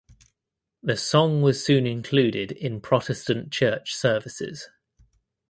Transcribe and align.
The 0.81 0.97
song 0.97 1.43
was 1.43 1.63
soon 1.63 1.85
included 1.85 2.51
in 2.51 2.81
Protestant 2.81 3.51
church 3.51 3.93
services. 3.93 4.67